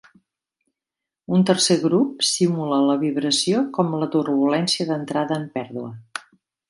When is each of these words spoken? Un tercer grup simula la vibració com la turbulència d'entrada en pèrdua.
Un 1.35 1.43
tercer 1.49 1.77
grup 1.83 2.25
simula 2.29 2.79
la 2.87 2.95
vibració 3.03 3.61
com 3.79 3.93
la 4.05 4.09
turbulència 4.17 4.89
d'entrada 4.93 5.39
en 5.43 5.45
pèrdua. 5.59 5.93